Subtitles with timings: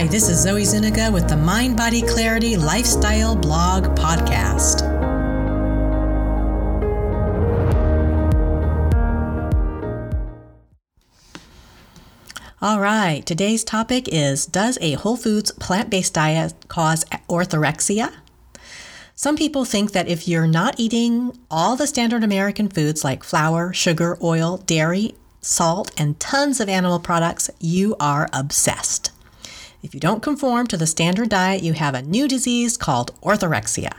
[0.00, 4.80] Hi, this is Zoe Zuniga with the Mind Body Clarity Lifestyle Blog Podcast.
[12.62, 18.10] All right, today's topic is Does a Whole Foods plant based diet cause orthorexia?
[19.14, 23.74] Some people think that if you're not eating all the standard American foods like flour,
[23.74, 29.10] sugar, oil, dairy, salt, and tons of animal products, you are obsessed.
[29.82, 33.92] If you don't conform to the standard diet, you have a new disease called orthorexia.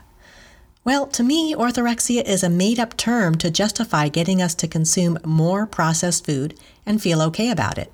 [0.84, 5.18] Well, to me, orthorexia is a made up term to justify getting us to consume
[5.26, 7.92] more processed food and feel okay about it.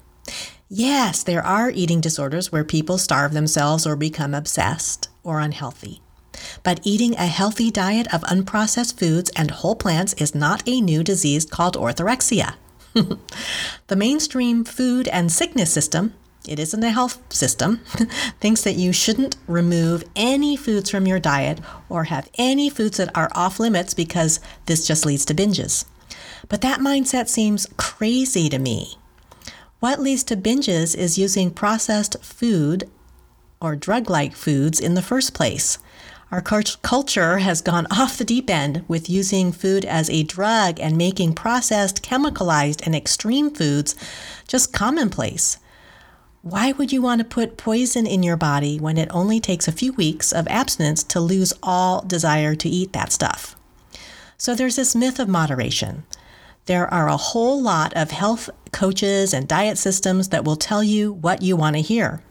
[0.69, 6.01] Yes, there are eating disorders where people starve themselves or become obsessed or unhealthy.
[6.63, 11.03] But eating a healthy diet of unprocessed foods and whole plants is not a new
[11.03, 12.55] disease called orthorexia.
[12.93, 16.13] the mainstream food and sickness system,
[16.47, 17.77] it isn't a health system,
[18.39, 23.15] thinks that you shouldn't remove any foods from your diet or have any foods that
[23.15, 25.85] are off limits because this just leads to binges.
[26.49, 28.95] But that mindset seems crazy to me.
[29.79, 32.89] What leads to binges is using processed food
[33.61, 35.77] or drug like foods in the first place.
[36.31, 40.97] Our culture has gone off the deep end with using food as a drug and
[40.97, 43.95] making processed, chemicalized, and extreme foods
[44.47, 45.57] just commonplace.
[46.49, 49.71] Why would you want to put poison in your body when it only takes a
[49.73, 53.57] few weeks of abstinence to lose all desire to eat that stuff?
[54.37, 56.05] So there's this myth of moderation.
[56.65, 61.11] There are a whole lot of health coaches and diet systems that will tell you
[61.11, 62.21] what you want to hear.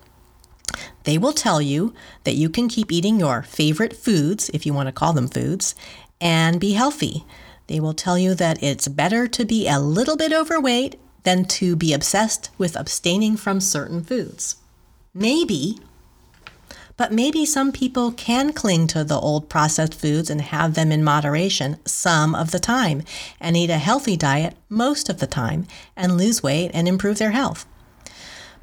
[1.04, 1.92] They will tell you
[2.24, 5.74] that you can keep eating your favorite foods, if you want to call them foods,
[6.22, 7.26] and be healthy.
[7.66, 11.74] They will tell you that it's better to be a little bit overweight than to
[11.74, 14.56] be obsessed with abstaining from certain foods.
[15.12, 15.80] Maybe
[16.96, 21.04] but maybe some people can cling to the old processed foods and have them in
[21.04, 23.02] moderation some of the time
[23.38, 27.32] and eat a healthy diet most of the time and lose weight and improve their
[27.32, 27.66] health.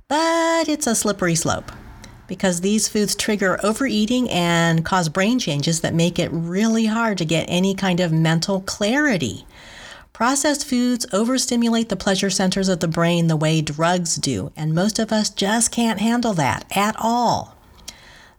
[0.07, 1.72] But it's a slippery slope
[2.28, 7.25] because these foods trigger overeating and cause brain changes that make it really hard to
[7.25, 9.46] get any kind of mental clarity.
[10.13, 15.00] Processed foods overstimulate the pleasure centers of the brain the way drugs do, and most
[15.00, 17.57] of us just can't handle that at all.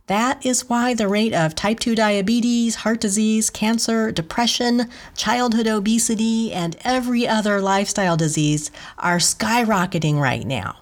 [0.07, 6.53] That is why the rate of type 2 diabetes, heart disease, cancer, depression, childhood obesity,
[6.53, 10.77] and every other lifestyle disease are skyrocketing right now.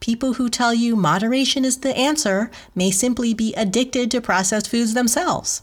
[0.00, 4.94] People who tell you moderation is the answer may simply be addicted to processed foods
[4.94, 5.60] themselves.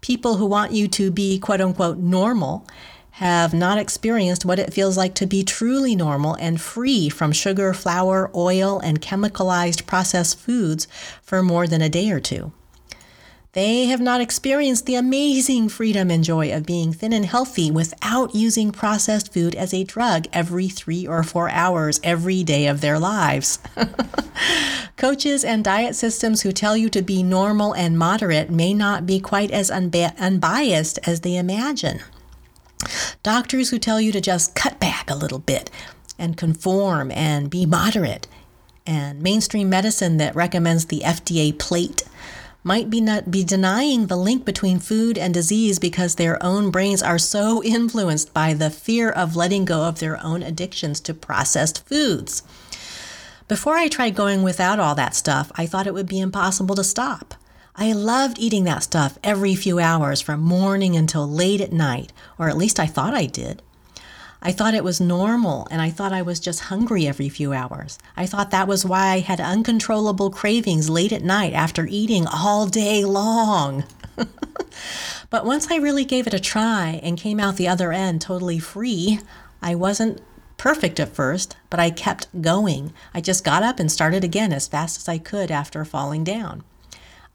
[0.00, 2.64] People who want you to be quote unquote normal
[3.12, 7.74] have not experienced what it feels like to be truly normal and free from sugar,
[7.74, 10.86] flour, oil, and chemicalized processed foods
[11.22, 12.52] for more than a day or two.
[13.52, 18.32] They have not experienced the amazing freedom and joy of being thin and healthy without
[18.32, 23.00] using processed food as a drug every three or four hours every day of their
[23.00, 23.58] lives.
[24.96, 29.18] Coaches and diet systems who tell you to be normal and moderate may not be
[29.18, 31.98] quite as unba- unbiased as they imagine.
[33.22, 35.70] Doctors who tell you to just cut back a little bit
[36.18, 38.26] and conform and be moderate.
[38.86, 42.04] And mainstream medicine that recommends the FDA plate
[42.64, 47.02] might be not be denying the link between food and disease because their own brains
[47.02, 51.86] are so influenced by the fear of letting go of their own addictions to processed
[51.86, 52.42] foods.
[53.48, 56.84] Before I tried going without all that stuff, I thought it would be impossible to
[56.84, 57.34] stop.
[57.76, 62.48] I loved eating that stuff every few hours from morning until late at night, or
[62.48, 63.62] at least I thought I did.
[64.42, 67.98] I thought it was normal, and I thought I was just hungry every few hours.
[68.16, 72.66] I thought that was why I had uncontrollable cravings late at night after eating all
[72.66, 73.84] day long.
[75.30, 78.58] but once I really gave it a try and came out the other end totally
[78.58, 79.20] free,
[79.62, 80.22] I wasn't
[80.56, 82.94] perfect at first, but I kept going.
[83.12, 86.64] I just got up and started again as fast as I could after falling down.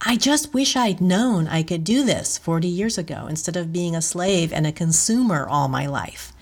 [0.02, 3.96] I just wish I'd known I could do this 40 years ago instead of being
[3.96, 6.34] a slave and a consumer all my life.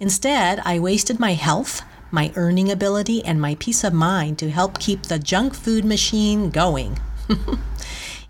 [0.00, 4.78] Instead, I wasted my health, my earning ability, and my peace of mind to help
[4.78, 6.98] keep the junk food machine going.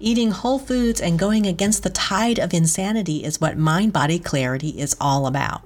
[0.00, 4.70] Eating whole foods and going against the tide of insanity is what mind body clarity
[4.70, 5.62] is all about.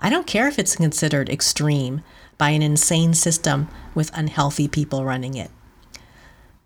[0.00, 2.02] I don't care if it's considered extreme
[2.38, 5.50] by an insane system with unhealthy people running it.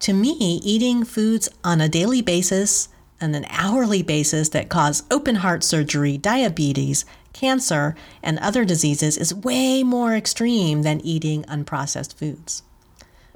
[0.00, 2.88] To me, eating foods on a daily basis
[3.20, 9.34] and an hourly basis that cause open heart surgery, diabetes, cancer, and other diseases is
[9.34, 12.62] way more extreme than eating unprocessed foods.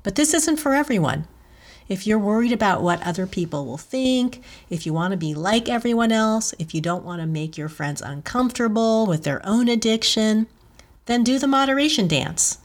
[0.03, 1.27] But this isn't for everyone.
[1.89, 5.69] If you're worried about what other people will think, if you want to be like
[5.69, 10.47] everyone else, if you don't want to make your friends uncomfortable with their own addiction,
[11.07, 12.59] then do the moderation dance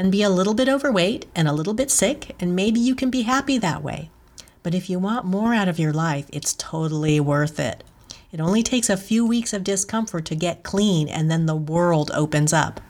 [0.00, 3.10] and be a little bit overweight and a little bit sick, and maybe you can
[3.10, 4.08] be happy that way.
[4.62, 7.84] But if you want more out of your life, it's totally worth it.
[8.32, 12.10] It only takes a few weeks of discomfort to get clean, and then the world
[12.14, 12.80] opens up.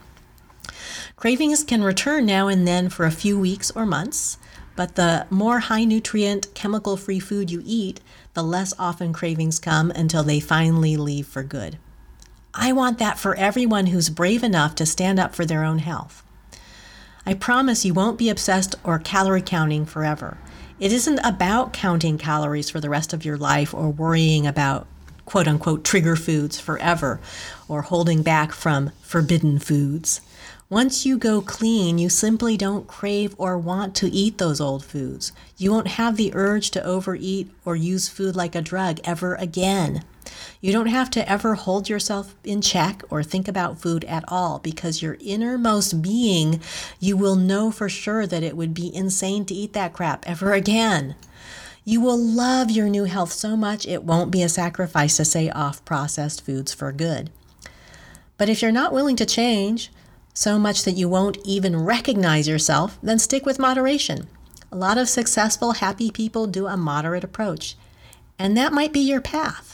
[1.16, 4.38] Cravings can return now and then for a few weeks or months,
[4.76, 7.98] but the more high nutrient, chemical free food you eat,
[8.34, 11.76] the less often cravings come until they finally leave for good.
[12.54, 16.22] I want that for everyone who's brave enough to stand up for their own health.
[17.26, 20.38] I promise you won't be obsessed or calorie counting forever.
[20.78, 24.87] It isn't about counting calories for the rest of your life or worrying about
[25.26, 27.20] quote unquote trigger foods forever
[27.69, 30.20] or holding back from forbidden foods.
[30.70, 35.32] Once you go clean, you simply don't crave or want to eat those old foods.
[35.56, 40.05] You won't have the urge to overeat or use food like a drug ever again.
[40.61, 44.58] You don't have to ever hold yourself in check or think about food at all
[44.58, 46.61] because your innermost being,
[46.99, 50.52] you will know for sure that it would be insane to eat that crap ever
[50.52, 51.14] again.
[51.84, 55.49] You will love your new health so much it won't be a sacrifice to say
[55.49, 57.31] off processed foods for good.
[58.37, 59.90] But if you're not willing to change,
[60.34, 64.28] so much that you won't even recognize yourself, then stick with moderation.
[64.73, 67.76] A lot of successful, happy people do a moderate approach,
[68.38, 69.69] and that might be your path.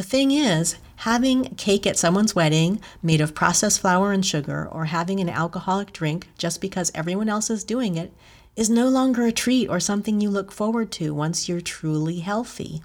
[0.00, 4.86] The thing is, having cake at someone's wedding made of processed flour and sugar, or
[4.86, 8.10] having an alcoholic drink just because everyone else is doing it,
[8.56, 12.82] is no longer a treat or something you look forward to once you're truly healthy.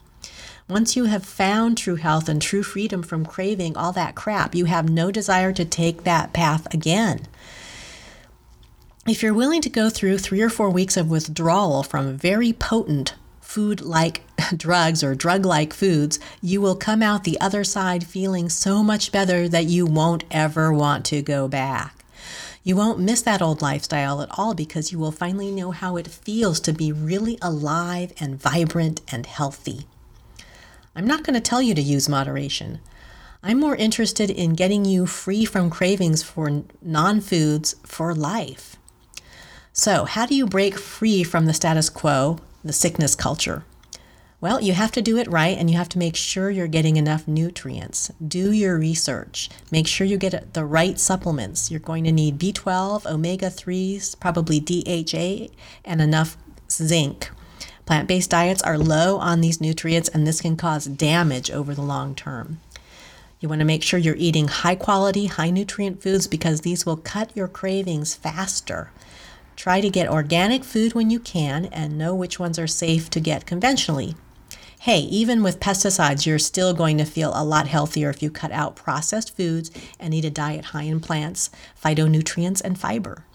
[0.68, 4.66] Once you have found true health and true freedom from craving all that crap, you
[4.66, 7.26] have no desire to take that path again.
[9.08, 13.14] If you're willing to go through three or four weeks of withdrawal from very potent
[13.56, 14.22] food like
[14.58, 19.14] drugs or drug like foods, you will come out the other side feeling so much
[19.14, 22.04] better that you won't ever want to go back.
[22.66, 26.10] You won't miss that old lifestyle at all because you will finally know how it
[26.10, 29.86] feels to be really alive and vibrant and healthy.
[30.94, 32.82] I'm not going to tell you to use moderation.
[33.42, 38.76] I'm more interested in getting you free from cravings for non foods for life.
[39.72, 43.64] So, how do you break free from the status quo, the sickness culture?
[44.42, 46.98] Well, you have to do it right and you have to make sure you're getting
[46.98, 48.12] enough nutrients.
[48.26, 49.50] Do your research.
[49.72, 51.72] Make sure you get the right supplements.
[51.72, 55.54] You're going to need B12, omega 3s, probably DHA,
[55.86, 56.38] and enough
[56.70, 57.30] zinc.
[57.86, 61.82] Plant based diets are low on these nutrients, and this can cause damage over the
[61.82, 62.60] long term.
[63.40, 66.98] You want to make sure you're eating high quality, high nutrient foods because these will
[66.98, 68.92] cut your cravings faster.
[69.56, 73.20] Try to get organic food when you can and know which ones are safe to
[73.20, 74.16] get conventionally.
[74.80, 78.52] Hey, even with pesticides, you're still going to feel a lot healthier if you cut
[78.52, 81.50] out processed foods and eat a diet high in plants,
[81.84, 83.26] phytonutrients, and fiber.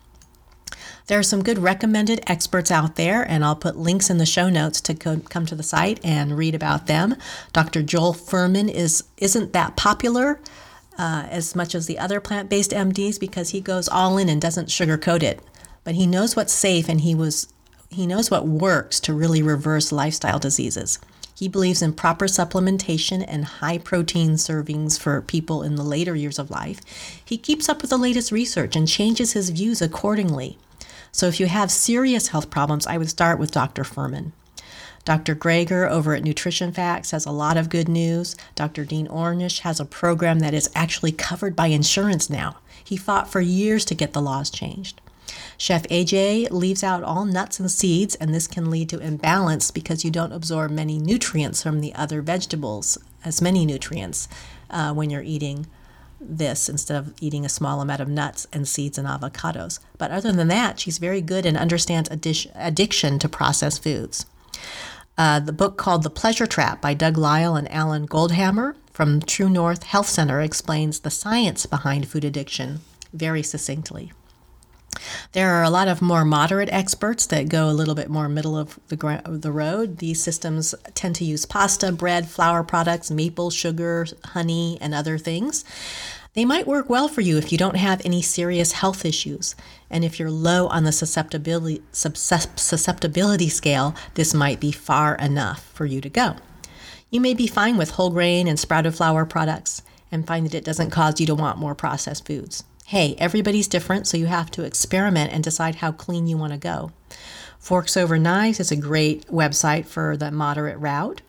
[1.09, 4.49] There are some good recommended experts out there, and I'll put links in the show
[4.49, 7.17] notes to co- come to the site and read about them.
[7.53, 7.83] Dr.
[7.83, 10.41] Joel Fuhrman is isn't that popular
[10.99, 14.69] uh, as much as the other plant-based MDs because he goes all in and doesn't
[14.69, 15.41] sugarcoat it,
[15.91, 17.49] but he knows what's safe and he was
[17.89, 21.01] he knows what works to really reverse lifestyle diseases.
[21.35, 26.39] He believes in proper supplementation and high protein servings for people in the later years
[26.39, 26.79] of life.
[27.25, 30.59] He keeps up with the latest research and changes his views accordingly.
[31.11, 33.83] So if you have serious health problems, I would start with Dr.
[33.83, 34.31] Fuhrman.
[35.05, 35.35] Dr.
[35.35, 38.37] Greger over at Nutrition Facts has a lot of good news.
[38.55, 38.85] Dr.
[38.85, 42.59] Dean Ornish has a program that is actually covered by insurance now.
[42.85, 45.01] He fought for years to get the laws changed.
[45.57, 50.05] Chef AJ leaves out all nuts and seeds, and this can lead to imbalance because
[50.05, 54.29] you don't absorb many nutrients from the other vegetables, as many nutrients
[54.71, 55.67] uh, when you're eating
[56.21, 59.79] this instead of eating a small amount of nuts and seeds and avocados.
[59.99, 64.27] But other than that, she's very good and understands addiction to processed foods.
[65.17, 69.49] Uh, the book called The Pleasure Trap by Doug Lisle and Alan Goldhamer from True
[69.49, 72.81] North Health Center explains the science behind food addiction
[73.13, 74.13] very succinctly.
[75.33, 78.57] There are a lot of more moderate experts that go a little bit more middle
[78.57, 79.99] of the, the road.
[79.99, 85.65] These systems tend to use pasta, bread, flour products, maple sugar, honey, and other things.
[86.35, 89.57] They might work well for you if you don't have any serious health issues.
[89.89, 95.87] And if you're low on the susceptibility, susceptibility scale, this might be far enough for
[95.87, 96.37] you to go.
[97.11, 99.83] You may be fine with whole grain and sprouted flour products
[100.13, 104.05] and find that it doesn't cause you to want more processed foods hey, everybody's different,
[104.05, 106.91] so you have to experiment and decide how clean you want to go.
[107.57, 111.23] Forks Over Knives is a great website for the moderate route.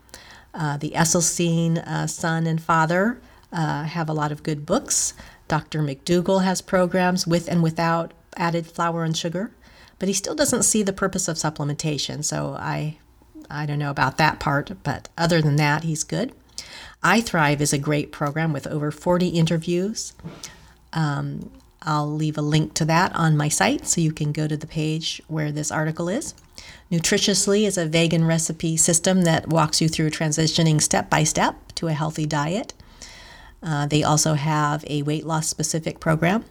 [0.55, 3.21] Uh, the Esselstyn uh, son and father
[3.53, 5.13] uh, have a lot of good books.
[5.47, 5.83] Dr.
[5.83, 9.51] McDougall has programs with and without added flour and sugar,
[9.99, 12.23] but he still doesn't see the purpose of supplementation.
[12.23, 12.97] So I,
[13.51, 16.33] I don't know about that part, but other than that, he's good.
[17.03, 20.13] I Thrive is a great program with over 40 interviews.
[20.93, 21.51] Um,
[21.83, 24.67] I'll leave a link to that on my site so you can go to the
[24.67, 26.35] page where this article is.
[26.91, 31.87] Nutriciously is a vegan recipe system that walks you through transitioning step by step to
[31.87, 32.73] a healthy diet.
[33.63, 36.45] Uh, they also have a weight loss specific program.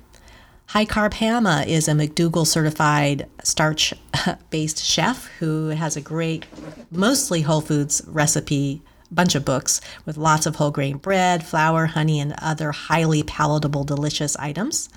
[0.66, 3.92] High Carb Hannah is a McDougall certified starch
[4.50, 6.46] based chef who has a great,
[6.90, 8.80] mostly whole foods recipe
[9.10, 13.84] bunch of books with lots of whole grain bread, flour, honey, and other highly palatable,
[13.84, 14.88] delicious items.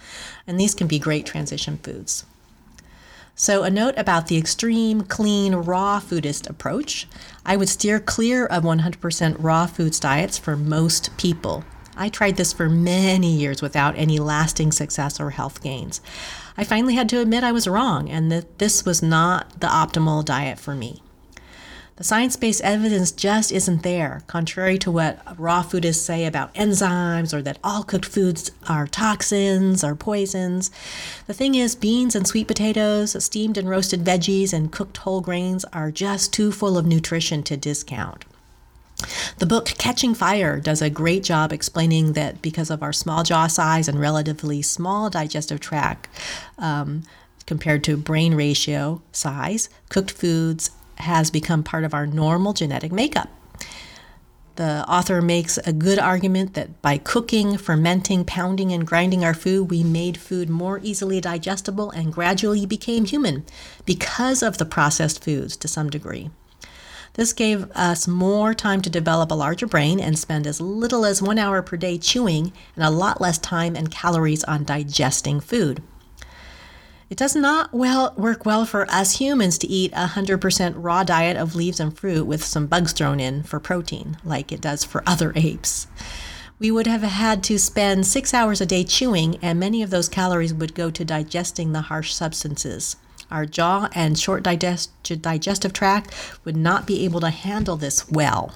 [0.47, 2.25] And these can be great transition foods.
[3.35, 7.07] So, a note about the extreme, clean, raw foodist approach.
[7.43, 11.63] I would steer clear of 100% raw foods diets for most people.
[11.95, 16.01] I tried this for many years without any lasting success or health gains.
[16.57, 20.25] I finally had to admit I was wrong and that this was not the optimal
[20.25, 21.02] diet for me.
[21.95, 27.33] The science based evidence just isn't there, contrary to what raw foodists say about enzymes
[27.33, 30.71] or that all cooked foods are toxins or poisons.
[31.27, 35.65] The thing is, beans and sweet potatoes, steamed and roasted veggies, and cooked whole grains
[35.65, 38.25] are just too full of nutrition to discount.
[39.37, 43.45] The book Catching Fire does a great job explaining that because of our small jaw
[43.45, 46.07] size and relatively small digestive tract
[46.57, 47.03] um,
[47.45, 53.29] compared to brain ratio size, cooked foods has become part of our normal genetic makeup.
[54.55, 59.71] The author makes a good argument that by cooking, fermenting, pounding, and grinding our food,
[59.71, 63.45] we made food more easily digestible and gradually became human
[63.83, 66.29] because of the processed foods to some degree.
[67.13, 71.21] This gave us more time to develop a larger brain and spend as little as
[71.21, 75.81] one hour per day chewing and a lot less time and calories on digesting food.
[77.13, 81.37] It does not well work well for us humans to eat a 100% raw diet
[81.37, 85.03] of leaves and fruit with some bugs thrown in for protein, like it does for
[85.05, 85.85] other apes.
[86.57, 90.09] We would have had to spend six hours a day chewing, and many of those
[90.09, 92.95] calories would go to digesting the harsh substances.
[93.29, 94.89] Our jaw and short digest-
[95.21, 96.15] digestive tract
[96.45, 98.55] would not be able to handle this well.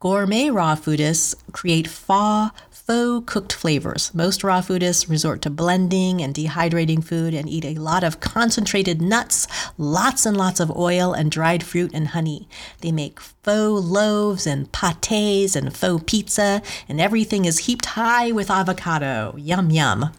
[0.00, 4.14] Gourmet raw foodists create faux, faux cooked flavors.
[4.14, 9.00] Most raw foodists resort to blending and dehydrating food and eat a lot of concentrated
[9.00, 9.46] nuts,
[9.78, 12.46] lots and lots of oil, and dried fruit and honey.
[12.82, 18.50] They make faux loaves and pates and faux pizza, and everything is heaped high with
[18.50, 19.34] avocado.
[19.38, 20.10] Yum, yum.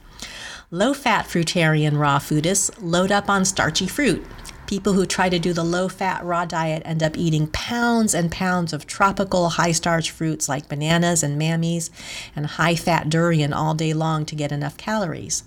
[0.72, 4.26] Low fat fruitarian raw foodists load up on starchy fruit.
[4.68, 8.32] People who try to do the low fat raw diet end up eating pounds and
[8.32, 11.92] pounds of tropical high starch fruits like bananas and mameys
[12.36, 15.44] and high fat durian all day long to get enough calories.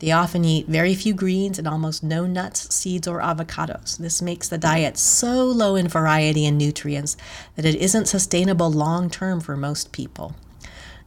[0.00, 3.96] They often eat very few greens and almost no nuts, seeds, or avocados.
[3.96, 7.16] This makes the diet so low in variety and nutrients
[7.54, 10.34] that it isn't sustainable long term for most people.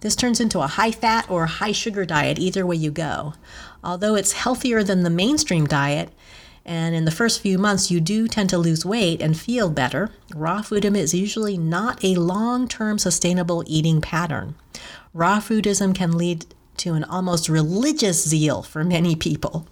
[0.01, 3.35] This turns into a high fat or high sugar diet, either way you go.
[3.83, 6.11] Although it's healthier than the mainstream diet,
[6.65, 10.11] and in the first few months you do tend to lose weight and feel better,
[10.35, 14.55] raw foodism is usually not a long term sustainable eating pattern.
[15.13, 16.45] Raw foodism can lead
[16.77, 19.67] to an almost religious zeal for many people.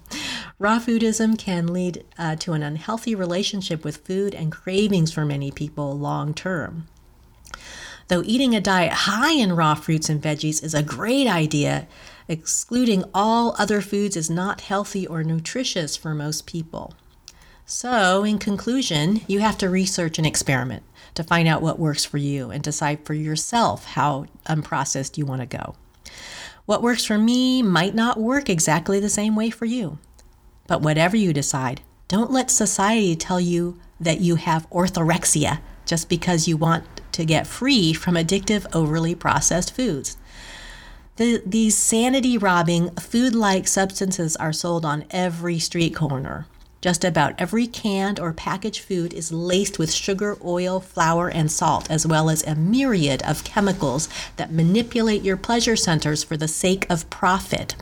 [0.58, 5.50] Raw foodism can lead uh, to an unhealthy relationship with food and cravings for many
[5.50, 6.86] people long term.
[8.08, 11.86] Though eating a diet high in raw fruits and veggies is a great idea,
[12.30, 16.94] excluding all other foods is not healthy or nutritious for most people.
[17.66, 20.84] So, in conclusion, you have to research and experiment
[21.14, 25.40] to find out what works for you and decide for yourself how unprocessed you want
[25.40, 25.74] to go.
[26.66, 29.98] What works for me might not work exactly the same way for you.
[30.68, 36.46] But whatever you decide, don't let society tell you that you have orthorexia just because
[36.46, 40.16] you want to get free from addictive, overly processed foods.
[41.20, 46.46] The, these sanity robbing, food like substances are sold on every street corner.
[46.80, 51.90] Just about every canned or packaged food is laced with sugar, oil, flour, and salt,
[51.90, 56.86] as well as a myriad of chemicals that manipulate your pleasure centers for the sake
[56.88, 57.76] of profit.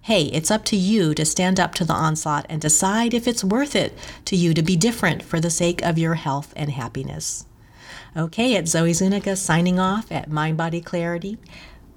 [0.00, 3.44] Hey, it's up to you to stand up to the onslaught and decide if it's
[3.44, 3.92] worth it
[4.24, 7.44] to you to be different for the sake of your health and happiness.
[8.16, 11.38] Okay, it's Zoe Zuniga signing off at Mind Body Clarity.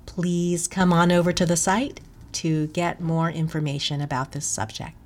[0.06, 2.00] Please come on over to the site
[2.34, 5.05] to get more information about this subject.